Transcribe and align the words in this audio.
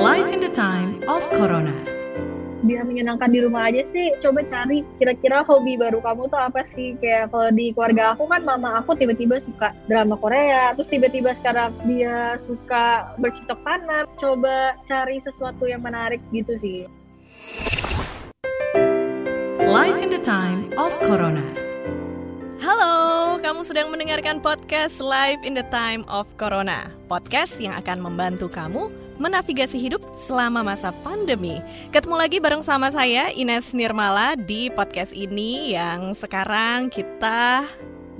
Life 0.00 0.32
in 0.32 0.40
the 0.40 0.48
time 0.48 1.04
of 1.12 1.20
Corona. 1.28 1.76
biar 2.64 2.88
menyenangkan 2.88 3.28
di 3.28 3.44
rumah 3.44 3.68
aja 3.68 3.84
sih 3.92 4.16
coba 4.16 4.40
cari 4.48 4.80
kira-kira 4.96 5.44
hobi 5.44 5.76
baru 5.76 6.00
kamu 6.00 6.24
tuh 6.32 6.40
apa 6.40 6.64
sih 6.64 6.96
kayak 7.04 7.28
kalau 7.28 7.52
di 7.52 7.76
keluarga 7.76 8.16
aku 8.16 8.24
kan 8.24 8.40
mama 8.40 8.80
aku 8.80 8.96
tiba-tiba 8.96 9.36
suka 9.44 9.76
drama 9.92 10.16
Korea 10.16 10.72
terus 10.72 10.88
tiba-tiba 10.88 11.36
sekarang 11.36 11.76
dia 11.84 12.40
suka 12.40 13.12
bercocok 13.20 13.60
tanam 13.60 14.08
coba 14.16 14.72
cari 14.88 15.20
sesuatu 15.20 15.68
yang 15.68 15.84
menarik 15.84 16.24
gitu 16.32 16.56
sih 16.56 16.88
Life 19.68 20.00
in 20.00 20.08
the 20.08 20.24
time 20.24 20.72
of 20.80 20.96
Corona. 21.04 21.44
Halo, 22.64 23.36
kamu 23.44 23.68
sedang 23.68 23.92
mendengarkan 23.92 24.40
podcast 24.40 24.96
Live 24.96 25.44
in 25.44 25.52
the 25.52 25.64
Time 25.68 26.08
of 26.08 26.24
Corona. 26.40 26.88
Podcast 27.06 27.60
yang 27.60 27.76
akan 27.76 28.00
membantu 28.00 28.48
kamu 28.48 28.88
menavigasi 29.20 29.76
hidup 29.76 30.00
selama 30.16 30.64
masa 30.64 30.96
pandemi. 31.04 31.60
Ketemu 31.92 32.16
lagi 32.16 32.40
bareng 32.40 32.64
sama 32.64 32.88
saya 32.88 33.28
Ines 33.28 33.76
Nirmala 33.76 34.32
di 34.34 34.72
podcast 34.72 35.12
ini 35.12 35.76
yang 35.76 36.16
sekarang 36.16 36.88
kita 36.88 37.68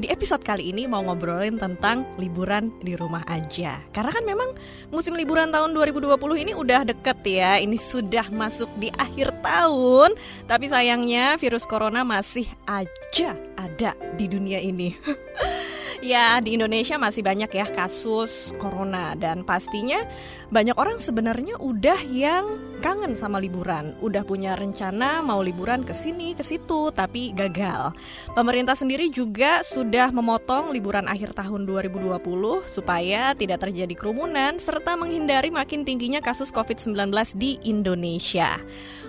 di 0.01 0.09
episode 0.09 0.41
kali 0.41 0.73
ini 0.73 0.89
mau 0.89 1.05
ngobrolin 1.05 1.61
tentang 1.61 2.05
liburan 2.21 2.73
di 2.85 2.97
rumah 2.97 3.25
aja. 3.29 3.81
Karena 3.97 4.13
kan 4.13 4.25
memang 4.25 4.53
musim 4.93 5.17
liburan 5.17 5.49
tahun 5.53 5.73
2020 5.77 6.17
ini 6.41 6.53
udah 6.53 6.89
deket 6.89 7.21
ya. 7.25 7.57
Ini 7.61 7.77
sudah 7.77 8.29
masuk 8.33 8.69
di 8.77 8.93
akhir 8.97 9.33
tahun, 9.41 10.17
tapi 10.45 10.69
sayangnya 10.69 11.37
virus 11.41 11.65
corona 11.65 12.05
masih 12.05 12.49
aja 12.69 13.37
ada 13.57 13.97
di 14.17 14.29
dunia 14.29 14.61
ini. 14.61 14.97
Ya, 16.01 16.41
di 16.41 16.57
Indonesia 16.57 16.97
masih 16.97 17.21
banyak 17.21 17.53
ya 17.53 17.69
kasus 17.77 18.57
corona 18.57 19.13
dan 19.13 19.45
pastinya 19.45 20.01
banyak 20.49 20.73
orang 20.81 20.97
sebenarnya 20.97 21.61
udah 21.61 22.01
yang 22.09 22.57
kangen 22.81 23.13
sama 23.13 23.37
liburan, 23.37 23.93
udah 24.01 24.25
punya 24.25 24.57
rencana 24.57 25.21
mau 25.21 25.45
liburan 25.45 25.85
ke 25.85 25.93
sini 25.93 26.33
ke 26.33 26.41
situ 26.41 26.89
tapi 26.97 27.37
gagal. 27.37 27.93
Pemerintah 28.33 28.73
sendiri 28.73 29.13
juga 29.13 29.61
sudah 29.61 30.09
memotong 30.09 30.73
liburan 30.73 31.05
akhir 31.05 31.37
tahun 31.37 31.69
2020 31.69 32.17
supaya 32.65 33.37
tidak 33.37 33.69
terjadi 33.69 33.93
kerumunan 33.93 34.57
serta 34.57 34.97
menghindari 34.97 35.53
makin 35.53 35.85
tingginya 35.85 36.25
kasus 36.25 36.49
COVID-19 36.49 37.13
di 37.37 37.61
Indonesia. 37.69 38.57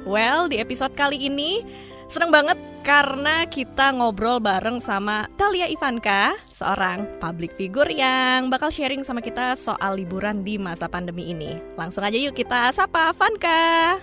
Well, 0.03 0.51
di 0.51 0.59
episode 0.59 0.91
kali 0.91 1.31
ini 1.31 1.63
Seneng 2.11 2.27
banget 2.27 2.59
karena 2.83 3.47
kita 3.47 3.95
ngobrol 3.95 4.43
bareng 4.43 4.83
sama 4.83 5.31
Talia 5.39 5.71
Ivanka, 5.71 6.35
seorang 6.51 7.07
public 7.23 7.55
figure 7.55 7.87
yang 7.87 8.51
bakal 8.51 8.67
sharing 8.67 8.99
sama 8.99 9.23
kita 9.23 9.55
soal 9.55 9.95
liburan 9.95 10.43
di 10.43 10.59
masa 10.59 10.91
pandemi 10.91 11.31
ini. 11.31 11.55
Langsung 11.79 12.03
aja 12.03 12.19
yuk 12.19 12.35
kita 12.35 12.75
sapa 12.75 13.15
Vanka. 13.15 13.95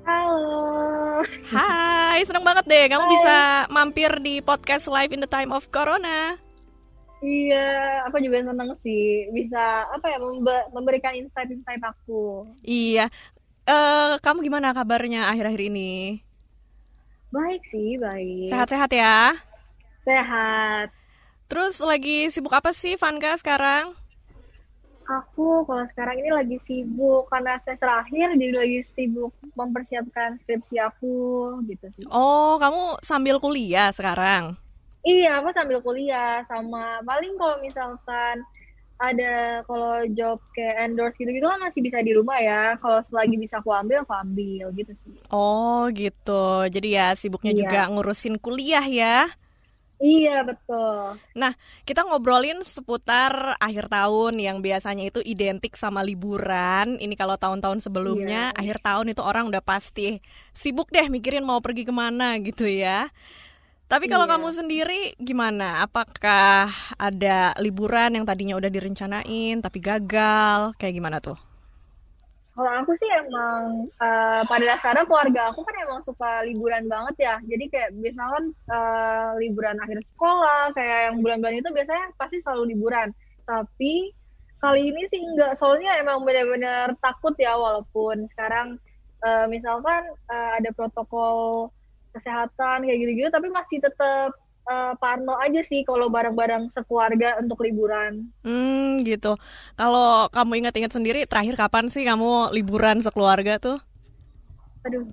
halo 0.00 1.20
Hai, 1.52 2.24
seneng 2.24 2.40
banget 2.40 2.64
deh 2.64 2.88
kamu 2.88 3.04
Hai. 3.04 3.12
bisa 3.12 3.36
mampir 3.68 4.10
di 4.24 4.40
podcast 4.40 4.88
Live 4.88 5.12
in 5.12 5.20
the 5.20 5.28
Time 5.28 5.52
of 5.52 5.68
Corona. 5.68 6.38
iya 7.20 8.00
aku 8.08 8.16
juga 8.16 8.40
seneng 8.40 8.72
sih 8.80 9.28
bisa 9.28 9.60
apa 9.92 10.08
ya 10.08 10.16
membe- 10.16 10.66
memberikan 10.72 11.12
insight-insight 11.12 11.84
aku 11.84 12.48
Iya, 12.64 13.12
eh 13.68 14.12
kamu 14.24 14.40
gimana 14.40 14.72
kabarnya 14.72 15.28
akhir-akhir 15.28 15.68
ini? 15.68 16.24
Baik 17.34 17.62
sih 17.70 17.90
baik 18.04 18.50
Sehat-sehat 18.50 18.90
ya? 18.92 19.38
sehat 20.04 20.90
Terus 21.50 21.82
lagi 21.82 22.30
sibuk 22.32 22.54
apa 22.54 22.70
sih 22.72 22.94
Vanka 22.96 23.32
sekarang? 23.40 23.92
Aku 25.10 25.66
kalau 25.66 25.84
sekarang 25.90 26.22
ini 26.22 26.30
lagi 26.30 26.56
sibuk 26.62 27.26
karena 27.26 27.58
semester 27.58 27.90
akhir 27.90 28.26
jadi 28.38 28.54
lagi 28.62 28.78
sibuk 28.94 29.34
mempersiapkan 29.58 30.38
skripsi 30.40 30.76
aku 30.78 31.14
gitu 31.66 31.86
sih. 31.98 32.06
Oh, 32.06 32.54
kamu 32.62 33.02
sambil 33.02 33.36
kuliah 33.42 33.90
sekarang? 33.90 34.54
Iya, 35.02 35.40
aku 35.40 35.48
sambil 35.56 35.78
kuliah 35.80 36.44
sama 36.50 37.00
paling 37.08 37.32
kalau 37.40 37.56
misalkan 37.64 38.36
ada 39.00 39.64
kalau 39.64 40.04
job 40.12 40.38
kayak 40.52 40.76
endorse 40.86 41.16
gitu-gitu 41.20 41.46
kan 41.48 41.60
masih 41.60 41.80
bisa 41.86 41.98
di 42.04 42.12
rumah 42.18 42.38
ya. 42.38 42.76
Kalau 42.82 43.00
selagi 43.00 43.36
bisa 43.40 43.58
aku 43.60 43.70
ambil, 43.72 44.04
aku 44.04 44.12
ambil 44.12 44.64
gitu 44.76 44.92
sih. 44.92 45.14
Oh 45.32 45.88
gitu, 45.94 46.66
jadi 46.74 46.88
ya 46.98 47.06
sibuknya 47.16 47.52
Iya. 47.54 47.60
juga 47.64 47.78
ngurusin 47.90 48.36
kuliah 48.44 48.84
ya. 48.84 49.16
Iya, 50.00 50.48
betul. 50.48 51.20
Kita 51.84 52.06
ngobrolin 52.06 52.62
seputar 52.64 53.58
akhir 53.60 53.90
tahun 53.90 54.38
yang 54.40 54.56
biasanya 54.64 55.10
itu 55.10 55.20
identik 55.20 55.74
sama 55.76 56.00
liburan. 56.06 56.96
Ini 56.96 57.14
kalau 57.18 57.36
tahun-tahun 57.36 57.84
sebelumnya, 57.84 58.54
Iya. 58.54 58.58
akhir 58.60 58.76
tahun 58.80 59.12
itu 59.12 59.20
orang 59.20 59.50
udah 59.50 59.60
pasti 59.60 60.22
sibuk 60.56 60.88
deh 60.94 61.04
mikirin 61.10 61.44
mau 61.44 61.58
pergi 61.60 61.82
ke 61.84 61.92
mana 61.92 62.38
gitu 62.40 62.64
ya. 62.64 63.10
Tapi 63.90 64.06
kalau 64.12 64.24
Iya. 64.24 64.32
kamu 64.32 64.48
sendiri 64.58 65.00
gimana? 65.28 65.68
Apakah 65.86 66.70
ada 67.08 67.38
liburan 67.64 68.10
yang 68.16 68.24
tadinya 68.28 68.54
udah 68.60 68.70
direncanain 68.76 69.56
tapi 69.64 69.78
gagal? 69.88 70.60
Kayak 70.78 70.94
gimana 70.98 71.18
tuh? 71.26 71.38
Kalau 72.54 72.72
aku 72.82 72.92
sih 73.00 73.06
emang 73.22 73.62
eh, 74.04 74.40
pada 74.50 74.64
dasarnya 74.70 75.04
keluarga 75.08 75.40
aku 75.54 75.60
kan 75.66 75.74
emang 75.86 76.00
suka 76.08 76.42
liburan 76.48 76.84
banget 76.92 77.14
ya. 77.26 77.34
Jadi 77.50 77.64
kayak 77.72 77.90
misalkan 77.96 78.44
eh, 78.74 79.30
liburan 79.42 79.76
akhir 79.84 79.98
sekolah, 80.14 80.74
kayak 80.76 80.98
yang 81.10 81.16
bulan-bulan 81.22 81.56
itu 81.62 81.70
biasanya 81.76 82.06
pasti 82.20 82.36
selalu 82.42 82.74
liburan. 82.74 83.08
Tapi 83.48 84.12
kali 84.60 84.80
ini 84.92 85.00
sih 85.10 85.20
enggak, 85.24 85.52
soalnya 85.56 85.90
emang 86.02 86.18
benar-benar 86.26 86.92
takut 87.00 87.32
ya 87.38 87.54
walaupun 87.56 88.26
sekarang 88.34 88.76
eh, 89.24 89.46
misalkan 89.48 90.02
eh, 90.34 90.50
ada 90.60 90.70
protokol 90.76 91.70
kesehatan 92.10 92.86
kayak 92.86 92.98
gitu-gitu, 92.98 93.28
tapi 93.30 93.48
masih 93.50 93.78
tetap 93.82 94.34
eh, 94.70 94.92
parno 94.98 95.34
aja 95.38 95.60
sih 95.64 95.82
kalau 95.82 96.12
bareng-bareng 96.12 96.70
sekeluarga 96.70 97.38
untuk 97.42 97.62
liburan. 97.64 98.30
Hmm, 98.44 99.02
gitu. 99.02 99.38
Kalau 99.74 100.28
kamu 100.30 100.66
ingat-ingat 100.66 100.92
sendiri, 100.94 101.24
terakhir 101.26 101.58
kapan 101.58 101.88
sih 101.88 102.06
kamu 102.06 102.54
liburan 102.54 103.02
sekeluarga 103.02 103.58
tuh? 103.58 103.78
Aduh, 104.86 105.08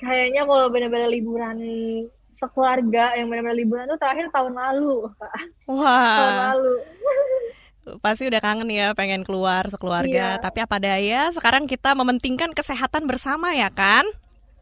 kayaknya 0.00 0.42
kalau 0.46 0.66
benar-benar 0.70 1.10
liburan 1.10 1.56
sekeluarga 2.34 3.14
yang 3.14 3.30
benar-benar 3.30 3.56
liburan 3.56 3.84
tuh 3.86 3.98
terakhir 3.98 4.26
tahun 4.34 4.54
lalu, 4.58 5.06
Pak. 5.14 5.34
Tahun 5.64 5.78
Wah, 5.78 6.52
lalu. 6.54 6.74
pasti 8.00 8.32
udah 8.32 8.40
kangen 8.40 8.68
ya 8.72 8.96
pengen 8.96 9.22
keluar 9.22 9.68
sekeluarga. 9.68 10.36
Iya. 10.36 10.42
Tapi 10.42 10.58
apa 10.64 10.76
daya, 10.80 11.28
sekarang 11.30 11.68
kita 11.68 11.92
mementingkan 11.92 12.56
kesehatan 12.56 13.04
bersama 13.04 13.52
ya 13.52 13.68
kan? 13.68 14.08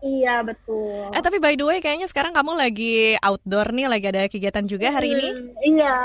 Iya, 0.02 0.42
betul. 0.42 1.14
Eh, 1.14 1.22
tapi 1.22 1.38
by 1.38 1.54
the 1.54 1.62
way, 1.62 1.78
kayaknya 1.78 2.10
sekarang 2.10 2.34
kamu 2.34 2.58
lagi 2.58 3.14
outdoor 3.22 3.70
nih, 3.70 3.86
lagi 3.86 4.06
ada 4.10 4.26
kegiatan 4.26 4.66
juga 4.66 4.90
hari 4.90 5.14
ini. 5.14 5.28
Hmm, 5.30 5.48
iya. 5.62 5.96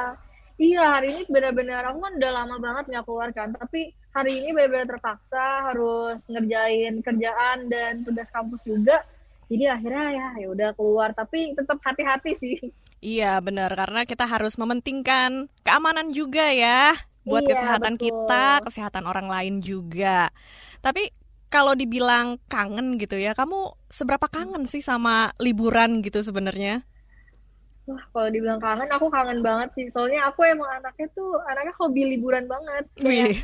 Iya, 0.57 0.83
hari 0.89 1.07
ini 1.13 1.21
benar-benar 1.29 1.85
aku 1.93 2.01
kan 2.01 2.13
udah 2.17 2.31
lama 2.33 2.55
banget 2.57 2.83
nggak 2.89 3.05
keluar 3.05 3.29
kan, 3.29 3.53
tapi 3.53 3.93
hari 4.09 4.41
ini 4.41 4.57
benar-benar 4.57 4.89
terpaksa 4.89 5.69
harus 5.69 6.17
ngerjain 6.25 6.97
kerjaan 7.05 7.69
dan 7.69 8.01
tugas 8.01 8.29
kampus 8.33 8.65
juga. 8.65 9.05
Jadi 9.53 9.69
akhirnya 9.69 10.05
ya 10.17 10.27
ya 10.41 10.47
udah 10.49 10.69
keluar, 10.73 11.13
tapi 11.13 11.53
tetap 11.53 11.77
hati-hati 11.85 12.31
sih. 12.33 12.57
Iya, 13.01 13.37
benar. 13.37 13.69
Karena 13.77 14.01
kita 14.09 14.25
harus 14.25 14.57
mementingkan 14.57 15.45
keamanan 15.61 16.09
juga 16.09 16.49
ya. 16.49 16.97
Buat 17.21 17.45
Iya, 17.45 17.53
kesehatan 17.53 17.93
betul. 17.99 18.05
kita, 18.09 18.47
kesehatan 18.65 19.03
orang 19.05 19.27
lain 19.29 19.55
juga. 19.61 20.33
Tapi 20.81 21.13
kalau 21.47 21.73
dibilang 21.73 22.39
kangen 22.51 22.99
gitu 22.99 23.15
ya, 23.15 23.31
kamu 23.31 23.75
seberapa 23.87 24.27
kangen 24.27 24.67
sih 24.67 24.83
sama 24.83 25.31
liburan 25.39 26.03
gitu 26.03 26.19
sebenarnya? 26.19 26.83
Wah, 27.87 28.03
kalau 28.11 28.27
dibilang 28.27 28.59
kangen, 28.59 28.91
aku 28.91 29.07
kangen 29.07 29.39
banget 29.39 29.71
sih. 29.79 29.87
Soalnya 29.87 30.27
aku 30.27 30.43
emang 30.43 30.67
anaknya 30.67 31.07
tuh, 31.15 31.39
anaknya 31.47 31.73
hobi 31.79 32.03
liburan 32.03 32.43
banget. 32.51 32.83
Kayak, 32.99 33.07
Wih, 33.07 33.35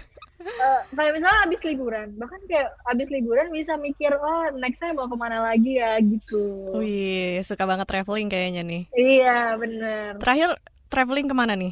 eh, 0.43 0.81
kayak 0.91 1.11
misalnya 1.15 1.39
abis 1.47 1.61
liburan, 1.63 2.07
bahkan 2.19 2.41
kayak 2.51 2.69
abis 2.91 3.07
liburan 3.07 3.47
bisa 3.55 3.79
mikir, 3.79 4.11
oh 4.19 4.51
next 4.59 4.83
time 4.83 4.99
mau 4.99 5.07
ke 5.07 5.15
mana 5.15 5.39
lagi 5.39 5.79
ya, 5.79 5.95
gitu. 6.03 6.75
wih, 6.75 7.39
suka 7.47 7.63
banget 7.63 7.87
traveling 7.87 8.27
kayaknya 8.27 8.61
nih. 8.67 8.83
Iya, 8.91 9.55
bener. 9.55 10.19
Terakhir 10.19 10.59
traveling 10.91 11.31
ke 11.31 11.35
mana 11.35 11.55
nih? 11.55 11.71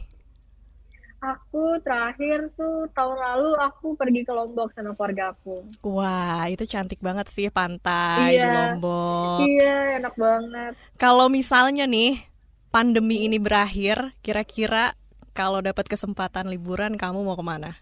Aku 1.22 1.78
terakhir 1.86 2.50
tuh 2.58 2.90
tahun 2.98 3.14
lalu 3.14 3.54
aku 3.62 3.94
pergi 3.94 4.26
ke 4.26 4.34
Lombok 4.34 4.74
sama 4.74 4.98
keluarga 4.98 5.38
aku. 5.38 5.62
Wah, 5.86 6.50
itu 6.50 6.66
cantik 6.66 6.98
banget 6.98 7.30
sih 7.30 7.46
pantai 7.54 8.42
di 8.42 8.42
Iya. 8.42 8.50
Lombok. 8.50 9.46
Iya, 9.46 9.76
enak 10.02 10.16
banget. 10.18 10.74
Kalau 10.98 11.30
misalnya 11.30 11.86
nih 11.86 12.26
pandemi 12.74 13.30
ini 13.30 13.38
berakhir, 13.38 14.18
kira-kira 14.26 14.98
kalau 15.38 15.62
dapat 15.62 15.86
kesempatan 15.86 16.50
liburan 16.50 16.98
kamu 16.98 17.22
mau 17.22 17.38
ke 17.38 17.46
mana? 17.46 17.78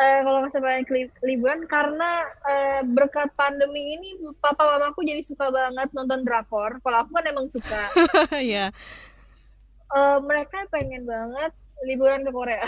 Eh, 0.00 0.20
kalau 0.24 0.44
misalnya 0.44 0.84
li- 0.84 1.12
liburan 1.24 1.64
karena 1.64 2.24
eh, 2.44 2.80
berkat 2.84 3.32
pandemi 3.36 3.96
ini 3.96 4.20
papa 4.36 4.76
mamaku 4.76 5.00
jadi 5.04 5.24
suka 5.24 5.48
banget 5.48 5.88
nonton 5.96 6.28
drakor. 6.28 6.76
Kalau 6.84 7.08
aku 7.08 7.10
kan 7.16 7.24
emang 7.24 7.48
suka. 7.48 7.88
ya. 8.40 8.68
Eh, 9.90 10.18
mereka 10.22 10.58
pengen 10.70 11.02
banget 11.02 11.50
liburan 11.82 12.22
ke 12.22 12.30
Korea. 12.30 12.62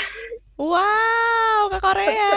Wow, 0.59 1.71
ke 1.71 1.79
Korea. 1.79 2.35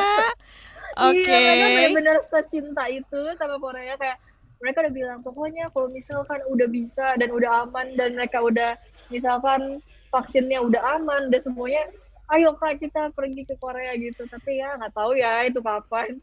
Oke. 1.09 1.27
Iya, 1.27 1.51
mereka 1.59 1.67
benar-benar 1.91 2.17
secinta 2.29 2.85
itu 2.87 3.21
sama 3.35 3.59
Korea 3.59 3.97
kayak 3.99 4.17
mereka 4.63 4.87
udah 4.87 4.93
bilang 4.95 5.19
pokoknya 5.19 5.67
kalau 5.75 5.91
misalkan 5.91 6.39
udah 6.47 6.67
bisa 6.71 7.19
dan 7.19 7.29
udah 7.29 7.67
aman 7.67 7.91
dan 7.99 8.15
mereka 8.15 8.39
udah 8.39 8.79
misalkan 9.11 9.83
vaksinnya 10.09 10.63
udah 10.63 10.79
aman 10.95 11.27
dan 11.27 11.43
semuanya 11.43 11.83
ayo 12.31 12.55
kak 12.55 12.79
kita 12.79 13.11
pergi 13.11 13.43
ke 13.43 13.59
Korea 13.59 13.93
gitu 13.99 14.23
tapi 14.31 14.63
ya 14.63 14.79
nggak 14.79 14.95
tahu 14.95 15.19
ya 15.19 15.45
itu 15.45 15.59
kapan 15.59 16.17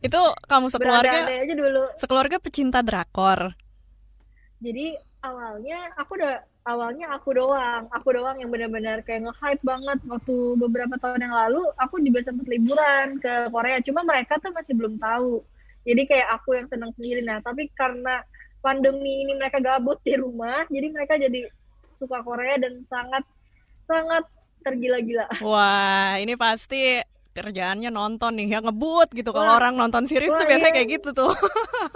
Itu 0.00 0.20
kamu 0.46 0.68
sekeluarga 0.70 1.28
aja 1.28 1.54
dulu 1.56 1.82
sekeluarga 1.96 2.36
pecinta 2.38 2.84
drakor. 2.84 3.56
jadi 4.60 5.00
awalnya 5.24 5.92
aku 5.96 6.20
udah 6.20 6.44
awalnya 6.68 7.16
aku 7.16 7.32
doang 7.32 7.88
aku 7.88 8.08
doang 8.12 8.36
yang 8.36 8.52
benar-benar 8.52 9.00
kayak 9.00 9.24
nge-hype 9.24 9.62
banget 9.64 9.98
waktu 10.04 10.36
beberapa 10.60 10.94
tahun 11.00 11.24
yang 11.24 11.34
lalu 11.34 11.62
aku 11.80 12.04
juga 12.04 12.20
sempat 12.28 12.46
liburan 12.46 13.16
ke 13.16 13.48
Korea 13.48 13.78
cuma 13.80 14.04
mereka 14.04 14.36
tuh 14.36 14.52
masih 14.52 14.74
belum 14.76 15.00
tahu 15.00 15.40
jadi 15.88 16.02
kayak 16.04 16.28
aku 16.36 16.60
yang 16.60 16.66
senang 16.68 16.92
sendiri 17.00 17.24
nah 17.24 17.40
tapi 17.40 17.72
karena 17.72 18.20
pandemi 18.60 19.24
ini 19.24 19.32
mereka 19.40 19.56
gabut 19.56 19.96
di 20.04 20.20
rumah 20.20 20.68
jadi 20.68 20.86
mereka 20.92 21.16
jadi 21.16 21.48
suka 21.96 22.20
Korea 22.20 22.60
dan 22.60 22.84
sangat 22.92 23.24
sangat 23.88 24.24
tergila-gila 24.60 25.26
Wah, 25.40 26.20
ini 26.20 26.36
pasti 26.36 27.00
kerjaannya 27.30 27.88
nonton 27.88 28.36
nih, 28.36 28.52
ya 28.52 28.60
ngebut 28.60 29.14
gitu. 29.16 29.30
Kalau 29.32 29.56
orang 29.56 29.78
nonton 29.78 30.04
series 30.04 30.34
tuh 30.34 30.44
biasanya 30.44 30.74
iya. 30.74 30.76
kayak 30.76 30.88
gitu 31.00 31.10
tuh. 31.16 31.32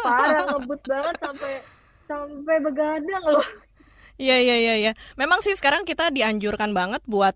parah 0.00 0.46
ngebut 0.56 0.80
banget 0.88 1.14
sampai 1.20 1.52
sampai 2.08 2.56
begadang 2.64 3.24
loh 3.28 3.44
Iya, 4.14 4.36
iya, 4.38 4.56
iya, 4.62 4.74
iya. 4.78 4.92
Memang 5.18 5.42
sih 5.42 5.54
sekarang 5.58 5.82
kita 5.82 6.10
dianjurkan 6.14 6.70
banget 6.70 7.02
buat 7.06 7.34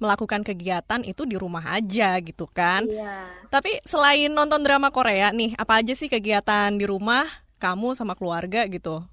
melakukan 0.00 0.40
kegiatan 0.46 1.04
itu 1.04 1.22
di 1.28 1.36
rumah 1.36 1.76
aja 1.76 2.16
gitu 2.24 2.48
kan. 2.48 2.88
iya 2.88 3.28
Tapi 3.52 3.82
selain 3.84 4.32
nonton 4.32 4.62
drama 4.64 4.88
Korea 4.94 5.28
nih, 5.34 5.52
apa 5.60 5.82
aja 5.82 5.92
sih 5.92 6.08
kegiatan 6.08 6.72
di 6.72 6.86
rumah 6.88 7.26
kamu 7.60 7.92
sama 7.98 8.14
keluarga 8.16 8.64
gitu? 8.70 9.04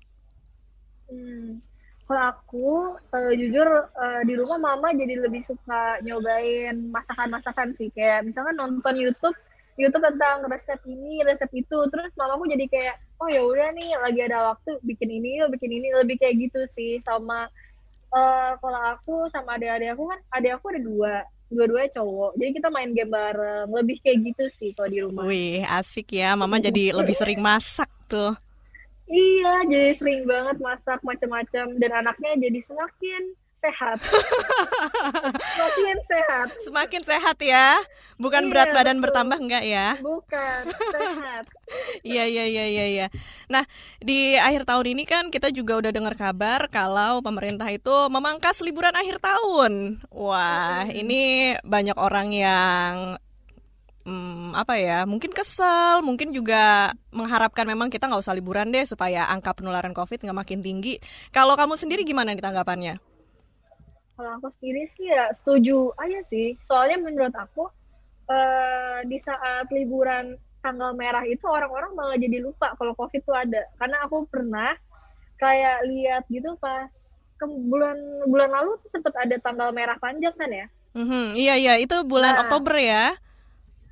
Hmm. 1.10 1.60
Kalau 2.08 2.24
aku 2.32 2.68
eh, 3.16 3.34
jujur 3.36 3.68
eh, 3.68 4.22
di 4.24 4.34
rumah 4.40 4.60
mama 4.60 4.96
jadi 4.96 5.16
lebih 5.28 5.44
suka 5.44 6.00
nyobain 6.06 6.76
masakan-masakan 6.96 7.76
sih 7.76 7.92
kayak 7.92 8.24
misalkan 8.28 8.56
nonton 8.56 8.96
YouTube 8.96 9.36
YouTube 9.78 10.04
tentang 10.04 10.42
resep 10.50 10.82
ini 10.90 11.22
resep 11.22 11.50
itu 11.54 11.78
terus 11.94 12.18
mamaku 12.18 12.50
jadi 12.50 12.66
kayak 12.66 12.96
oh 13.22 13.30
ya 13.30 13.46
udah 13.46 13.70
nih 13.78 13.94
lagi 14.02 14.22
ada 14.26 14.54
waktu 14.54 14.82
bikin 14.82 15.10
ini 15.22 15.42
yuk 15.42 15.54
bikin 15.54 15.70
ini 15.70 15.94
lebih 15.94 16.18
kayak 16.18 16.50
gitu 16.50 16.66
sih 16.74 16.98
sama 17.06 17.46
eh, 18.12 18.52
kalau 18.58 18.82
aku 18.98 19.30
sama 19.30 19.56
adik-adik 19.62 19.94
aku 19.94 20.10
kan 20.10 20.20
adik 20.34 20.58
aku 20.58 20.66
ada 20.74 20.82
dua 20.82 21.14
dua-duanya 21.48 21.90
cowok 21.96 22.32
jadi 22.36 22.52
kita 22.60 22.68
main 22.74 22.92
game 22.92 23.14
bareng 23.14 23.70
lebih 23.72 23.98
kayak 24.04 24.18
gitu 24.34 24.44
sih 24.52 24.70
kalau 24.76 24.90
di 24.92 25.00
rumah 25.00 25.24
Wih, 25.24 25.64
asik 25.64 26.12
ya. 26.12 26.36
Mama 26.36 26.60
jadi 26.60 26.92
lebih 26.92 27.16
sering 27.16 27.40
masak 27.40 27.88
tuh. 28.12 28.36
Iya, 29.08 29.64
jadi 29.72 29.96
sering 29.96 30.28
banget 30.28 30.60
masak 30.60 31.00
macam-macam 31.00 31.80
dan 31.80 31.92
anaknya 31.96 32.36
jadi 32.44 32.60
semakin 32.60 33.32
sehat. 33.62 34.00
semakin 35.54 35.98
sehat, 36.10 36.50
Semakin 36.58 37.02
sehat 37.04 37.38
ya. 37.42 37.78
Bukan 38.18 38.44
Iya, 38.44 38.52
berat 38.52 38.70
badan 38.76 38.98
betul. 38.98 39.04
bertambah 39.04 39.38
enggak 39.42 39.64
ya? 39.66 39.88
bukan 40.00 40.64
sehat. 40.94 41.46
Iya 42.08 42.24
iya 42.24 42.46
iya 42.48 42.66
iya 42.72 42.86
iya. 42.88 43.08
Nah, 43.52 43.68
di 44.00 44.40
akhir 44.40 44.64
tahun 44.64 44.96
ini 44.96 45.04
kan 45.04 45.28
kita 45.28 45.52
juga 45.52 45.76
udah 45.84 45.92
dengar 45.92 46.16
kabar 46.16 46.72
kalau 46.72 47.20
pemerintah 47.20 47.68
itu 47.68 47.92
memangkas 48.08 48.64
liburan 48.64 48.96
akhir 48.96 49.20
tahun. 49.20 50.00
Wah, 50.08 50.88
ini 50.88 51.52
banyak 51.68 51.98
orang 52.00 52.32
yang 52.32 52.94
hmm, 54.08 54.56
apa 54.56 54.80
ya? 54.80 55.04
Mungkin 55.10 55.32
kesel, 55.36 56.02
mungkin 56.08 56.32
juga 56.32 56.94
mengharapkan 57.12 57.68
memang 57.68 57.92
kita 57.92 58.08
nggak 58.08 58.24
usah 58.24 58.36
liburan 58.38 58.72
deh 58.72 58.86
supaya 58.88 59.28
angka 59.28 59.52
penularan 59.58 59.92
COVID 59.92 60.24
nggak 60.24 60.40
makin 60.48 60.60
tinggi. 60.64 61.00
Kalau 61.36 61.60
kamu 61.60 61.76
sendiri 61.76 62.02
gimana 62.08 62.32
nih 62.36 62.44
tanggapannya? 62.44 62.96
Kalau 64.18 64.42
aku 64.42 64.50
sendiri 64.58 64.90
sih 64.98 65.14
ya 65.14 65.30
setuju 65.30 65.94
aja 66.02 66.20
sih. 66.26 66.58
Soalnya 66.66 66.98
menurut 66.98 67.34
aku 67.38 67.70
eh, 68.34 69.06
di 69.06 69.22
saat 69.22 69.70
liburan 69.70 70.34
tanggal 70.66 70.98
merah 70.98 71.22
itu 71.24 71.46
orang-orang 71.46 71.94
malah 71.94 72.18
jadi 72.18 72.42
lupa 72.42 72.74
kalau 72.82 72.98
COVID 72.98 73.22
itu 73.22 73.34
ada. 73.38 73.62
Karena 73.78 74.02
aku 74.02 74.26
pernah 74.26 74.74
kayak 75.38 75.86
lihat 75.86 76.24
gitu 76.34 76.58
pas 76.58 76.90
ke 77.38 77.46
bulan 77.46 77.94
bulan 78.26 78.50
lalu 78.50 78.82
tuh 78.82 78.90
sempat 78.90 79.14
ada 79.14 79.38
tanggal 79.38 79.70
merah 79.70 80.02
panjang 80.02 80.34
kan 80.34 80.50
ya. 80.50 80.66
Mhm, 80.98 81.38
iya 81.38 81.54
iya, 81.54 81.74
itu 81.78 81.94
bulan 82.02 82.34
Nah. 82.34 82.42
Oktober 82.50 82.74
ya. 82.82 83.14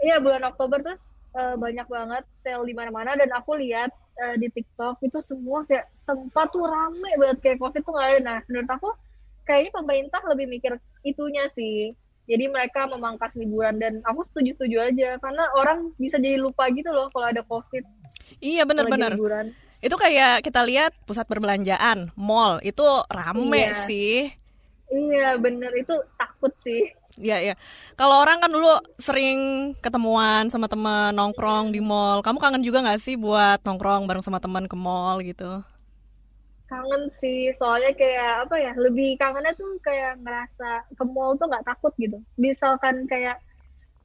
Iya 0.02 0.18
bulan 0.26 0.42
Oktober 0.50 0.82
terus 0.82 1.06
eh, 1.38 1.54
banyak 1.54 1.86
banget 1.86 2.26
sale 2.34 2.66
di 2.66 2.74
mana-mana 2.74 3.14
dan 3.14 3.30
aku 3.30 3.62
lihat 3.62 3.94
eh, 4.26 4.36
di 4.42 4.50
TikTok 4.50 5.06
itu 5.06 5.22
semua 5.22 5.62
kayak 5.70 5.86
tempat 6.10 6.50
tuh 6.50 6.66
rame 6.66 7.14
banget 7.22 7.38
kayak 7.46 7.58
COVID 7.62 7.82
tuh 7.86 7.94
nggak 7.94 8.08
ada. 8.10 8.20
Nah 8.26 8.38
menurut 8.50 8.70
aku 8.74 8.90
kayaknya 9.46 9.72
pemerintah 9.72 10.22
lebih 10.26 10.46
mikir 10.50 10.74
itunya 11.02 11.46
sih. 11.48 11.94
Jadi 12.26 12.50
mereka 12.50 12.90
memangkas 12.90 13.38
liburan 13.38 13.78
dan 13.78 14.02
aku 14.02 14.26
setuju-setuju 14.26 14.78
aja 14.82 15.10
karena 15.22 15.46
orang 15.54 15.94
bisa 16.02 16.18
jadi 16.18 16.42
lupa 16.42 16.66
gitu 16.74 16.90
loh 16.90 17.08
kalau 17.14 17.30
ada 17.30 17.46
COVID. 17.46 17.86
Iya 18.42 18.66
benar-benar. 18.66 19.14
Itu 19.78 19.94
kayak 19.96 20.42
kita 20.42 20.66
lihat 20.66 20.98
pusat 21.06 21.30
perbelanjaan, 21.30 22.10
mall 22.18 22.58
itu 22.66 22.82
rame 23.14 23.70
Iya. 23.70 23.78
sih. 23.86 24.34
Iya 24.90 25.38
bener 25.38 25.70
itu 25.78 25.94
takut 26.18 26.50
sih. 26.58 26.90
Iya 27.16 27.38
iya. 27.40 27.56
Kalau 27.96 28.26
orang 28.26 28.42
kan 28.44 28.50
dulu 28.52 28.74
sering 28.98 29.72
ketemuan 29.80 30.50
sama 30.50 30.66
temen 30.68 31.14
nongkrong 31.16 31.72
di 31.72 31.80
mall. 31.80 32.20
Kamu 32.26 32.42
kangen 32.42 32.66
juga 32.66 32.82
nggak 32.84 33.00
sih 33.00 33.16
buat 33.16 33.62
nongkrong 33.64 34.10
bareng 34.10 34.26
sama 34.26 34.42
teman 34.42 34.66
ke 34.66 34.76
mall 34.76 35.22
gitu? 35.22 35.62
Kangen 36.76 37.04
sih 37.08 37.56
soalnya 37.56 37.96
kayak 37.96 38.52
apa 38.52 38.56
ya 38.60 38.74
lebih 38.76 39.16
kangennya 39.16 39.56
tuh 39.56 39.80
kayak 39.80 40.20
ngerasa 40.20 40.92
ke 40.92 41.04
mall 41.08 41.40
tuh 41.40 41.48
nggak 41.48 41.64
takut 41.72 41.96
gitu. 41.96 42.20
Misalkan 42.36 43.08
kayak 43.08 43.40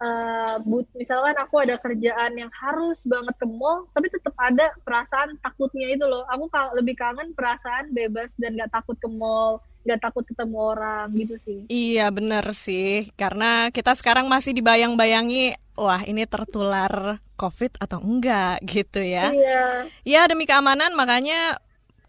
eh 0.00 0.56
but 0.64 0.88
misalkan 0.96 1.36
aku 1.36 1.60
ada 1.60 1.76
kerjaan 1.76 2.32
yang 2.32 2.48
harus 2.56 3.04
banget 3.04 3.36
ke 3.36 3.44
mall 3.44 3.84
tapi 3.92 4.08
tetap 4.08 4.32
ada 4.40 4.72
perasaan 4.80 5.36
takutnya 5.44 5.92
itu 5.92 6.08
loh 6.08 6.24
aku 6.24 6.48
lebih 6.72 6.96
kangen 6.96 7.36
perasaan 7.36 7.92
bebas 7.92 8.32
dan 8.40 8.56
nggak 8.56 8.72
takut 8.72 8.96
ke 8.96 9.04
mall 9.12 9.60
nggak 9.84 10.00
takut 10.00 10.24
ketemu 10.24 10.56
orang 10.56 11.12
gitu 11.16 11.36
sih 11.36 11.60
Iya 11.68 12.08
bener 12.12 12.44
sih. 12.52 13.08
Karena 13.16 13.72
kita 13.72 13.96
sekarang 13.96 14.28
masih 14.28 14.52
dibayang-bayangi, 14.52 15.56
wah 15.80 16.04
ini 16.04 16.28
tertular 16.28 17.16
COVID 17.40 17.80
atau 17.80 17.98
enggak 18.04 18.60
gitu 18.68 19.00
ya. 19.00 19.32
iya 19.32 19.88
Ya 20.04 20.28
demi 20.28 20.44
keamanan 20.44 20.92
makanya 20.92 21.56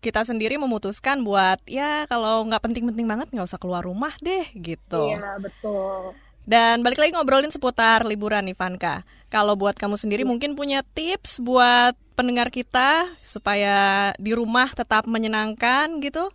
kita 0.01 0.25
sendiri 0.25 0.57
memutuskan 0.57 1.21
buat 1.21 1.61
ya 1.69 2.09
kalau 2.09 2.43
nggak 2.49 2.61
penting-penting 2.65 3.05
banget 3.05 3.27
nggak 3.31 3.47
usah 3.47 3.61
keluar 3.61 3.85
rumah 3.85 4.13
deh 4.19 4.45
gitu. 4.57 4.97
iya 5.07 5.37
betul 5.37 6.17
Dan 6.41 6.81
balik 6.81 6.97
lagi 6.97 7.13
ngobrolin 7.13 7.53
seputar 7.53 8.01
liburan 8.01 8.43
nih 8.49 8.57
Vanka. 8.57 9.05
Kalau 9.29 9.53
buat 9.55 9.77
kamu 9.77 9.95
sendiri 9.95 10.23
mungkin 10.25 10.57
punya 10.57 10.81
tips 10.81 11.37
buat 11.39 11.93
pendengar 12.17 12.49
kita 12.49 13.07
supaya 13.21 14.11
di 14.17 14.33
rumah 14.33 14.67
tetap 14.73 15.05
menyenangkan 15.05 16.01
gitu? 16.01 16.33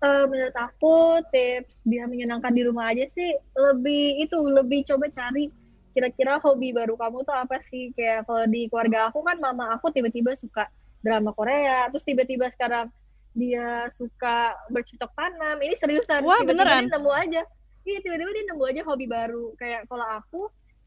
Eh, 0.00 0.24
menurut 0.32 0.56
aku 0.56 1.20
tips 1.28 1.84
biar 1.84 2.08
menyenangkan 2.08 2.52
di 2.56 2.62
rumah 2.64 2.88
aja 2.88 3.04
sih 3.12 3.30
lebih 3.52 4.24
itu 4.24 4.36
lebih 4.48 4.80
coba 4.88 5.12
cari 5.12 5.52
kira-kira 5.92 6.40
hobi 6.40 6.72
baru 6.72 6.96
kamu 6.96 7.20
tuh 7.28 7.36
apa 7.36 7.60
sih 7.68 7.92
kayak 7.92 8.24
kalau 8.24 8.48
di 8.48 8.64
keluarga 8.72 9.12
aku 9.12 9.20
kan 9.20 9.36
mama 9.36 9.64
aku 9.76 9.92
tiba-tiba 9.92 10.32
suka 10.40 10.64
drama 11.00 11.32
Korea. 11.34 11.88
Terus 11.92 12.04
tiba-tiba 12.04 12.48
sekarang 12.52 12.88
dia 13.32 13.88
suka 13.92 14.56
bercocok 14.72 15.10
tanam. 15.16 15.56
Ini 15.60 15.74
seriusan. 15.76 16.24
Wah, 16.24 16.40
tiba-tiba 16.42 16.64
beneran? 16.64 16.82
dia 16.86 16.94
nemu 16.96 17.10
aja. 17.12 17.42
Iya 17.84 17.98
tiba-tiba 18.04 18.30
dia 18.32 18.44
nemu 18.52 18.62
aja 18.64 18.80
hobi 18.84 19.06
baru. 19.08 19.56
Kayak 19.56 19.88
kalau 19.88 20.06
aku 20.06 20.40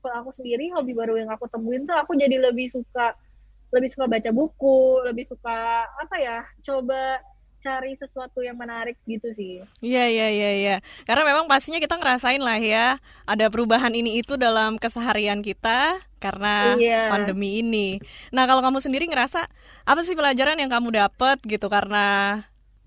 kalau 0.04 0.16
aku 0.28 0.32
sendiri 0.36 0.68
hobi 0.76 0.92
baru 0.92 1.16
yang 1.16 1.32
aku 1.32 1.48
temuin 1.48 1.88
tuh 1.88 1.96
aku 1.96 2.20
jadi 2.20 2.36
lebih 2.36 2.68
suka 2.68 3.16
lebih 3.74 3.90
suka 3.90 4.06
baca 4.06 4.30
buku 4.30 5.02
lebih 5.08 5.26
suka 5.26 5.88
apa 5.88 6.16
ya 6.20 6.46
coba 6.62 7.24
cari 7.64 7.96
sesuatu 7.96 8.44
yang 8.44 8.60
menarik 8.60 9.00
gitu 9.08 9.32
sih 9.32 9.64
Iya 9.80 10.06
iya 10.06 10.28
iya 10.30 10.52
iya. 10.54 10.76
Karena 11.08 11.24
memang 11.24 11.48
pastinya 11.48 11.80
kita 11.80 11.96
ngerasain 11.96 12.44
lah 12.44 12.60
ya 12.60 13.00
ada 13.24 13.46
perubahan 13.48 13.96
ini 13.96 14.20
itu 14.20 14.36
dalam 14.36 14.76
keseharian 14.76 15.40
kita 15.40 15.98
karena 16.20 16.76
Iya. 16.76 17.08
pandemi 17.08 17.64
ini. 17.64 17.98
Nah 18.36 18.44
kalau 18.44 18.60
kamu 18.60 18.84
sendiri 18.84 19.08
ngerasa 19.08 19.48
apa 19.84 20.02
sih 20.04 20.14
pelajaran 20.14 20.60
yang 20.60 20.68
kamu 20.68 20.92
dapat 20.92 21.40
gitu 21.48 21.72
karena 21.72 22.40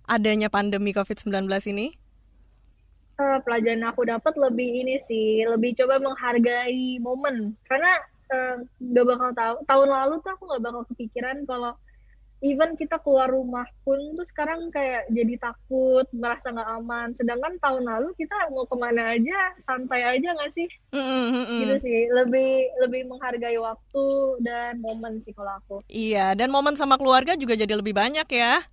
adanya 0.04 0.52
pandemi 0.52 0.92
COVID-19 0.92 1.32
ini? 1.72 1.96
Eh, 3.16 3.38
pelajaran 3.42 3.80
aku 3.88 4.04
dapat 4.04 4.36
lebih 4.36 4.68
ini 4.84 5.00
sih 5.08 5.40
lebih 5.48 5.72
coba 5.80 5.96
menghargai 5.96 7.00
momen 7.00 7.56
karena 7.64 7.96
eh, 8.28 8.60
nggak 8.76 9.06
bakal 9.08 9.30
tahu 9.32 9.54
tahun 9.64 9.88
lalu 9.88 10.14
tuh 10.20 10.30
aku 10.36 10.42
nggak 10.44 10.62
bakal 10.62 10.82
kepikiran 10.92 11.36
kalau 11.48 11.72
even 12.44 12.76
kita 12.76 13.00
keluar 13.00 13.28
rumah 13.32 13.64
pun 13.82 13.96
tuh 14.14 14.26
sekarang 14.28 14.68
kayak 14.68 15.08
jadi 15.08 15.34
takut 15.40 16.04
merasa 16.12 16.52
nggak 16.52 16.70
aman 16.80 17.08
sedangkan 17.16 17.54
tahun 17.58 17.84
lalu 17.84 18.08
kita 18.14 18.36
mau 18.52 18.68
ke 18.68 18.76
mana 18.76 19.16
aja 19.16 19.38
santai 19.64 20.02
aja 20.04 20.28
nggak 20.36 20.52
sih 20.52 20.68
Mm, 20.92 21.00
mm, 21.00 21.24
mm, 21.28 21.44
mm. 21.44 21.58
gitu 21.64 21.74
sih 21.82 22.00
lebih 22.08 22.50
lebih 22.84 23.02
menghargai 23.08 23.56
waktu 23.60 24.06
dan 24.44 24.80
momen 24.80 25.20
sih 25.24 25.32
kalau 25.32 25.52
aku 25.60 25.76
Iya, 25.88 26.32
dan 26.38 26.48
momen 26.52 26.74
sama 26.76 26.96
keluarga 27.00 27.36
juga 27.36 27.54
jadi 27.56 27.72
lebih 27.76 27.92
banyak 27.96 28.26
ya. 28.32 28.64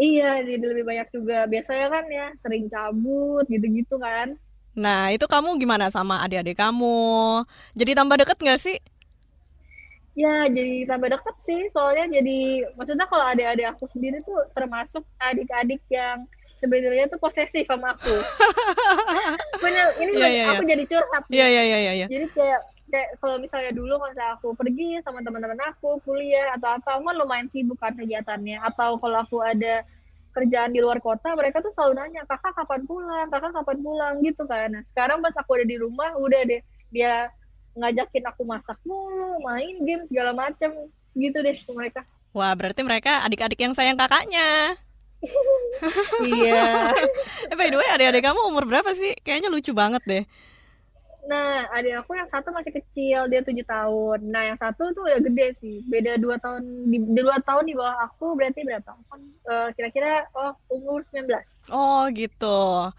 iya 0.00 0.40
jadi 0.48 0.64
lebih 0.72 0.84
banyak 0.88 1.08
juga 1.16 1.44
biasanya 1.52 1.86
kan 1.94 2.04
ya 2.08 2.26
sering 2.42 2.64
cabut 2.72 3.44
gitu-gitu 3.52 3.96
kan 4.00 4.28
Nah, 4.70 5.10
itu 5.10 5.26
kamu 5.26 5.58
gimana 5.58 5.90
sama 5.90 6.22
adik-adik 6.24 6.54
kamu? 6.54 7.42
Jadi 7.74 7.90
tambah 7.98 8.16
deket 8.22 8.38
nggak 8.38 8.60
sih? 8.62 8.76
Ya 10.18 10.50
jadi 10.50 10.90
tambah 10.90 11.08
deket 11.12 11.36
sih 11.46 11.60
soalnya 11.70 12.20
jadi 12.20 12.38
maksudnya 12.74 13.06
kalau 13.06 13.24
adik-adik 13.30 13.66
aku 13.70 13.86
sendiri 13.86 14.18
tuh 14.26 14.42
termasuk 14.52 15.06
adik-adik 15.22 15.80
yang 15.86 16.26
sebenarnya 16.60 17.08
tuh 17.08 17.16
posesif 17.16 17.64
sama 17.64 17.96
aku. 17.96 18.14
Bener 19.64 19.96
ini 19.96 20.12
Iya, 20.20 20.28
iya, 20.28 20.44
aku 20.52 20.62
jadi 20.68 20.84
curhat 20.84 21.24
Iya, 21.32 21.46
iya, 21.48 21.62
iya, 21.64 21.78
iya. 21.80 21.92
iya. 22.04 22.06
jadi 22.06 22.26
kayak 22.36 22.60
kayak 22.90 23.08
kalau 23.22 23.36
misalnya 23.40 23.72
dulu 23.72 23.96
kalau 23.96 24.10
misalnya 24.12 24.32
aku 24.36 24.48
pergi 24.58 24.98
sama 25.00 25.24
teman-teman 25.24 25.56
aku 25.72 26.02
kuliah 26.04 26.52
atau 26.58 26.76
apa 26.76 26.98
aku 26.98 27.02
kan 27.08 27.16
lumayan 27.16 27.48
sibuk 27.48 27.78
kan 27.80 27.96
kegiatannya. 27.96 28.60
Atau 28.60 29.00
kalau 29.00 29.24
aku 29.24 29.40
ada 29.40 29.86
kerjaan 30.30 30.70
di 30.70 30.78
luar 30.78 31.02
kota 31.02 31.34
mereka 31.34 31.58
tuh 31.58 31.74
selalu 31.74 31.96
nanya 31.96 32.22
kakak 32.28 32.52
kapan 32.54 32.82
pulang? 32.84 33.26
Kakak 33.32 33.52
kapan 33.56 33.78
pulang? 33.80 34.14
Gitu 34.20 34.42
kan. 34.44 34.68
Nah, 34.74 34.82
sekarang 34.94 35.18
pas 35.24 35.34
aku 35.38 35.50
ada 35.58 35.66
di 35.66 35.76
rumah 35.80 36.12
udah 36.18 36.42
deh 36.44 36.60
dia 36.90 37.30
ngajakin 37.80 38.24
aku 38.28 38.42
masak 38.44 38.76
mulu 38.84 39.40
main 39.42 39.80
game 39.82 40.04
segala 40.04 40.36
macem 40.36 40.70
gitu 41.16 41.38
deh 41.40 41.56
mereka 41.72 42.04
Wah, 42.30 42.54
berarti 42.54 42.86
mereka 42.86 43.26
adik-adik 43.26 43.58
yang 43.58 43.74
sayang 43.74 43.98
kakaknya. 43.98 44.78
iya 46.24 46.94
Eh, 47.50 47.56
by 47.58 47.68
the 47.68 47.76
way, 47.76 47.88
adik-adik 47.90 48.22
kamu 48.22 48.40
umur 48.46 48.64
berapa 48.70 48.94
sih? 48.94 49.18
Kayaknya 49.26 49.50
lucu 49.50 49.74
banget 49.74 50.02
deh. 50.06 50.24
Nah 51.28 51.68
adik 51.76 52.00
aku 52.00 52.16
yang 52.16 52.26
satu 52.26 52.48
masih 52.50 52.72
kecil 52.72 53.28
dia 53.28 53.44
tujuh 53.44 53.62
tahun 53.62 54.18
nah 54.24 54.42
yang 54.48 54.58
satu 54.58 54.88
tuh 54.90 55.04
udah 55.04 55.20
gede 55.20 55.52
sih 55.60 55.84
beda 55.84 56.16
dua 56.16 56.40
tahun 56.40 56.62
di 56.88 56.96
dua 57.12 57.36
tahun 57.44 57.68
di 57.68 57.74
bawah 57.76 58.08
aku 58.08 58.32
berarti 58.34 58.64
berapa 58.64 58.90
kan 59.06 59.20
eh, 59.46 59.68
kira-kira 59.76 60.24
oh 60.32 60.52
umur 60.72 61.04
19 61.04 61.28
Oh, 61.70 62.08
gitu. 62.10 62.90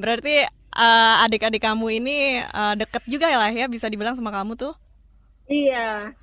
Berarti 0.00 0.46
eh, 0.74 1.14
adik-adik 1.26 1.62
kamu 1.62 1.98
ini 1.98 2.40
eh, 2.40 2.74
deket 2.78 3.02
juga 3.06 3.26
ya 3.28 3.38
lah 3.42 3.50
ya, 3.52 3.66
bisa 3.68 3.90
dibilang 3.90 4.14
sama 4.16 4.30
kamu 4.32 4.54
tuh. 4.56 4.74
iya 5.48 6.14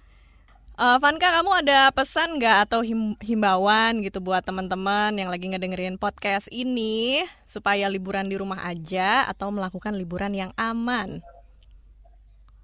Eh, 0.81 0.98
Vanka, 0.98 1.29
kamu 1.29 1.51
ada 1.62 1.93
pesan 1.93 2.41
nggak 2.41 2.58
atau 2.65 2.81
him- 2.81 3.13
himbauan 3.22 4.01
gitu 4.01 4.17
buat 4.17 4.41
teman-teman 4.41 5.13
yang 5.13 5.29
lagi 5.29 5.46
ngedengerin 5.51 5.93
podcast 6.01 6.50
ini 6.50 7.22
supaya 7.46 7.86
liburan 7.86 8.25
di 8.25 8.34
rumah 8.41 8.65
aja 8.65 9.29
atau 9.29 9.53
melakukan 9.53 9.93
liburan 9.93 10.34
yang 10.34 10.51
aman? 10.58 11.22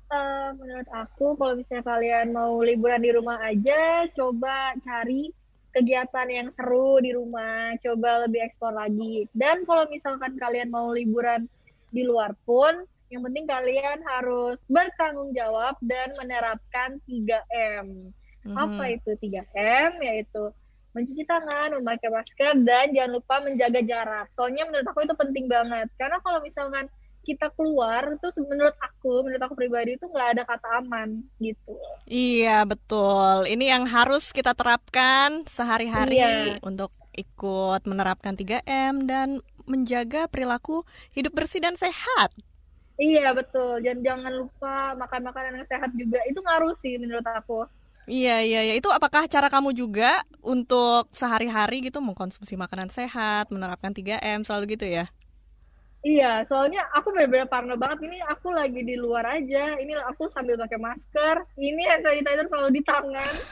Eh, 0.08 0.50
menurut 0.56 0.88
aku 0.88 1.36
kalau 1.36 1.60
misalnya 1.60 1.84
kalian 1.84 2.28
mau 2.32 2.64
liburan 2.64 3.04
di 3.04 3.12
rumah 3.12 3.44
aja, 3.44 4.08
coba 4.16 4.72
cari 4.80 5.28
kegiatan 5.76 6.28
yang 6.32 6.48
seru 6.48 7.04
di 7.04 7.12
rumah, 7.12 7.76
coba 7.84 8.24
lebih 8.24 8.40
eksplor 8.48 8.72
lagi. 8.72 9.28
Dan 9.36 9.68
kalau 9.68 9.84
misalkan 9.92 10.40
kalian 10.40 10.72
mau 10.72 10.96
liburan 10.96 11.52
di 11.92 12.08
luar 12.08 12.32
pun, 12.48 12.88
yang 13.12 13.20
penting 13.28 13.52
kalian 13.52 14.00
harus 14.08 14.64
bertanggung 14.72 15.36
jawab 15.36 15.76
dan 15.84 16.16
menerapkan 16.16 17.04
3M. 17.04 18.16
Mhm. 18.48 18.56
Apa 18.56 18.84
itu 18.96 19.12
3M? 19.20 20.00
Yaitu 20.00 20.56
mencuci 20.96 21.28
tangan, 21.28 21.76
memakai 21.84 22.10
masker, 22.10 22.64
dan 22.64 22.96
jangan 22.96 23.20
lupa 23.20 23.44
menjaga 23.44 23.84
jarak. 23.84 24.28
Soalnya 24.32 24.64
menurut 24.72 24.88
aku 24.88 25.04
itu 25.04 25.16
penting 25.20 25.52
banget. 25.52 25.92
Karena 26.00 26.18
kalau 26.24 26.40
misalkan 26.40 26.88
kita 27.28 27.52
keluar, 27.52 28.08
terus 28.16 28.40
menurut 28.40 28.72
aku, 28.80 29.28
menurut 29.28 29.44
aku 29.44 29.56
pribadi 29.60 30.00
itu 30.00 30.08
nggak 30.08 30.40
ada 30.40 30.44
kata 30.48 30.68
aman 30.80 31.20
gitu. 31.44 31.76
Iya, 32.08 32.64
betul. 32.64 33.52
Ini 33.52 33.76
yang 33.76 33.84
harus 33.84 34.32
kita 34.32 34.56
terapkan 34.56 35.44
sehari-hari 35.44 36.24
Iya. 36.24 36.64
untuk 36.64 36.96
ikut 37.12 37.84
menerapkan 37.84 38.40
3M 38.40 39.04
dan 39.04 39.44
menjaga 39.68 40.32
perilaku 40.32 40.88
hidup 41.12 41.36
bersih 41.36 41.60
dan 41.60 41.76
sehat. 41.76 42.32
Iya 42.96 43.36
betul. 43.36 43.84
Dan 43.84 44.02
jangan 44.02 44.32
lupa 44.34 44.96
makan 44.96 45.22
makanan 45.28 45.60
yang 45.62 45.68
sehat 45.68 45.92
juga. 45.94 46.24
Itu 46.26 46.40
ngaruh 46.42 46.74
sih 46.80 46.96
menurut 46.96 47.28
aku. 47.28 47.68
Iya, 48.08 48.40
iya, 48.40 48.60
iya. 48.64 48.74
Itu 48.80 48.88
apakah 48.88 49.28
cara 49.28 49.52
kamu 49.52 49.76
juga 49.76 50.24
untuk 50.40 51.12
sehari-hari 51.12 51.84
gitu 51.84 52.00
mengkonsumsi 52.00 52.56
makanan 52.56 52.88
sehat, 52.88 53.52
menerapkan 53.52 53.92
3M 53.92 54.48
selalu 54.48 54.80
gitu 54.80 54.88
ya? 54.88 55.12
Iya, 56.08 56.48
soalnya 56.48 56.82
aku 56.96 57.12
benar-benar 57.12 57.52
parno 57.52 57.76
banget. 57.76 58.08
Ini 58.08 58.18
aku 58.32 58.48
lagi 58.56 58.80
di 58.80 58.96
luar 58.96 59.28
aja. 59.28 59.76
Ini 59.76 59.92
aku 60.08 60.32
sambil 60.32 60.56
pakai 60.56 60.80
masker. 60.80 61.36
Ini 61.60 61.82
hand 61.84 62.04
sanitizer 62.08 62.48
selalu 62.48 62.70
di 62.80 62.82
tangan. 62.88 63.34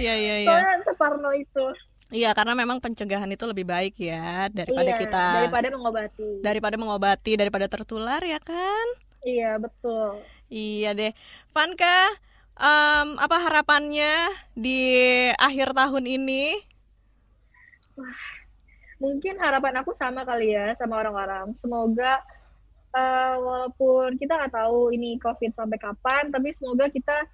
Iya, 0.00 0.14
iya, 0.16 0.36
iya. 0.40 0.48
Soalnya 0.48 0.76
separno 0.88 1.30
itu. 1.36 1.66
Iya, 2.12 2.30
karena 2.36 2.52
memang 2.56 2.78
pencegahan 2.80 3.28
itu 3.32 3.44
lebih 3.48 3.64
baik 3.68 3.94
ya 4.00 4.48
daripada 4.52 4.90
iya, 4.92 5.00
kita 5.00 5.24
daripada 5.32 5.68
mengobati. 5.72 6.28
daripada 6.44 6.76
mengobati, 6.80 7.32
daripada 7.40 7.66
tertular 7.68 8.20
ya 8.24 8.40
kan? 8.40 8.86
Iya, 9.22 9.60
betul. 9.60 10.24
Iya 10.52 10.88
deh. 10.98 11.12
Vanka, 11.54 11.96
em, 12.58 13.08
apa 13.24 13.36
harapannya 13.44 14.12
di 14.64 14.78
akhir 15.40 15.68
tahun 15.78 16.04
ini? 16.16 16.42
Mungkin 19.02 19.34
harapan 19.42 19.82
aku 19.82 19.90
sama 19.98 20.22
kali 20.22 20.54
ya 20.54 20.78
sama 20.78 21.02
orang-orang. 21.02 21.50
Semoga 21.58 22.22
eh, 22.94 23.34
walaupun 23.42 24.14
kita 24.22 24.38
nggak 24.38 24.54
tahu 24.54 24.94
ini 24.94 25.18
COVID 25.18 25.58
sampai 25.58 25.78
kapan, 25.82 26.30
tapi 26.30 26.54
semoga 26.54 26.86
kita 26.86 27.26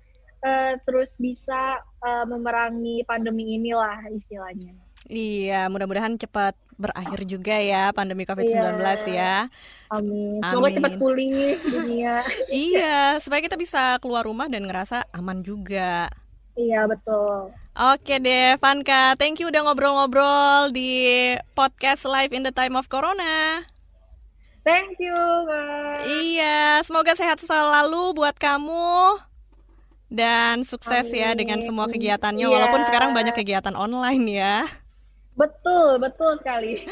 eh, 0.48 0.80
terus 0.88 1.20
bisa 1.20 1.76
eh, 2.00 2.24
memerangi 2.24 3.04
pandemi 3.04 3.60
inilah 3.60 4.00
istilahnya. 4.08 4.72
Iya, 5.08 5.70
mudah-mudahan 5.70 6.18
cepat 6.18 6.58
berakhir 6.78 7.26
juga 7.26 7.58
ya 7.58 7.90
pandemi 7.90 8.22
COVID-19 8.22 8.54
Iya. 8.54 8.94
ya. 9.10 9.36
Amin. 9.90 10.38
Semoga 10.46 10.68
Amin. 10.70 10.76
cepat 10.78 10.92
pulih 10.98 11.58
dunia. 11.58 12.22
Iya, 12.70 13.18
supaya 13.18 13.40
kita 13.42 13.58
bisa 13.58 13.98
keluar 13.98 14.24
rumah 14.26 14.46
dan 14.46 14.64
ngerasa 14.64 15.06
aman 15.10 15.42
juga. 15.42 16.08
Iya, 16.58 16.84
betul. 16.90 17.54
Oke 17.78 18.18
deh, 18.18 18.58
Vanka. 18.58 19.14
Thank 19.14 19.38
you 19.38 19.46
udah 19.46 19.62
ngobrol-ngobrol 19.62 20.74
di 20.74 21.30
podcast 21.54 22.02
Live 22.02 22.34
in 22.34 22.42
the 22.42 22.50
Time 22.50 22.74
of 22.74 22.90
Corona. 22.90 23.62
Thank 24.66 24.98
you, 24.98 25.14
Kak. 25.46 26.04
Iya, 26.04 26.82
semoga 26.82 27.14
sehat 27.14 27.38
selalu 27.40 28.18
buat 28.18 28.34
kamu. 28.36 29.22
Dan 30.10 30.64
sukses 30.64 31.08
ya 31.12 31.32
Amin. 31.32 31.38
dengan 31.40 31.58
semua 31.62 31.86
kegiatannya, 31.86 32.48
Iya. 32.48 32.52
walaupun 32.52 32.82
sekarang 32.84 33.14
banyak 33.14 33.36
kegiatan 33.36 33.76
online 33.76 34.24
ya. 34.28 34.66
Betul, 35.38 36.02
betul 36.02 36.34
sekali. 36.42 36.82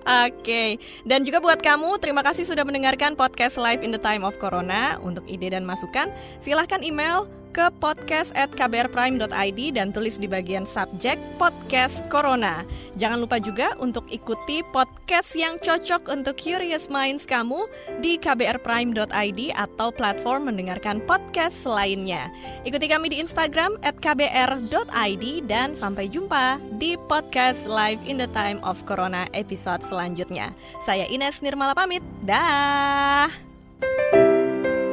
Oke, 0.00 0.80
dan 1.04 1.20
juga 1.28 1.44
buat 1.44 1.60
kamu, 1.60 2.00
terima 2.00 2.24
kasih 2.24 2.48
sudah 2.48 2.64
mendengarkan 2.64 3.12
podcast 3.12 3.60
Live 3.60 3.84
in 3.84 3.92
the 3.92 4.00
Time 4.00 4.24
of 4.24 4.40
Corona. 4.40 4.96
Untuk 5.04 5.28
ide 5.28 5.52
dan 5.52 5.68
masukan, 5.68 6.08
silahkan 6.40 6.80
email 6.80 7.28
ke 7.50 7.68
podcast@kbrprime.id 7.82 9.60
dan 9.74 9.90
tulis 9.90 10.16
di 10.16 10.30
bagian 10.30 10.62
subjek 10.62 11.18
podcast 11.36 12.06
Corona. 12.08 12.62
Jangan 12.96 13.18
lupa 13.22 13.42
juga 13.42 13.74
untuk 13.82 14.06
ikuti 14.08 14.62
podcast 14.70 15.34
yang 15.34 15.58
cocok 15.58 16.08
untuk 16.08 16.38
curious 16.38 16.86
minds 16.88 17.26
kamu 17.26 17.66
di 17.98 18.16
kbrprime.id 18.16 19.40
atau 19.54 19.90
platform 19.90 20.48
mendengarkan 20.48 21.02
podcast 21.04 21.66
lainnya. 21.66 22.30
Ikuti 22.62 22.86
kami 22.86 23.10
di 23.10 23.18
Instagram 23.18 23.76
@kbr.id 23.82 25.24
dan 25.50 25.74
sampai 25.74 26.06
jumpa 26.08 26.62
di 26.78 26.94
podcast 27.10 27.66
Live 27.66 28.00
in 28.06 28.22
the 28.22 28.30
Time 28.30 28.62
of 28.62 28.80
Corona 28.86 29.26
episode 29.34 29.82
selanjutnya. 29.82 30.54
Saya 30.86 31.04
Ines 31.10 31.42
Nirmala 31.42 31.74
pamit. 31.74 32.02
Dah. 32.22 33.26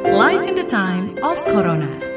Life 0.08 0.48
in 0.50 0.56
the 0.56 0.66
time 0.66 1.14
of 1.22 1.38
Corona. 1.46 2.17